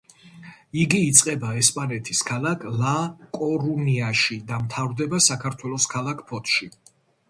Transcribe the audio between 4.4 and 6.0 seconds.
და მთავრდება საქართველოს